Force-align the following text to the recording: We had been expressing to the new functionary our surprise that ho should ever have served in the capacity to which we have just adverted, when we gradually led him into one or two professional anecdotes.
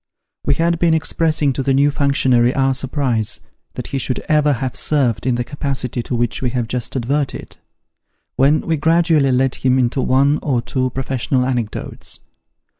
We 0.45 0.55
had 0.55 0.79
been 0.79 0.95
expressing 0.95 1.53
to 1.53 1.61
the 1.61 1.75
new 1.75 1.91
functionary 1.91 2.55
our 2.55 2.73
surprise 2.73 3.39
that 3.75 3.89
ho 3.89 3.99
should 3.99 4.17
ever 4.27 4.53
have 4.53 4.75
served 4.75 5.27
in 5.27 5.35
the 5.35 5.43
capacity 5.43 6.01
to 6.01 6.15
which 6.15 6.41
we 6.41 6.49
have 6.49 6.67
just 6.67 6.95
adverted, 6.95 7.57
when 8.35 8.61
we 8.61 8.77
gradually 8.77 9.31
led 9.31 9.53
him 9.53 9.77
into 9.77 10.01
one 10.01 10.39
or 10.41 10.59
two 10.63 10.89
professional 10.89 11.45
anecdotes. 11.45 12.19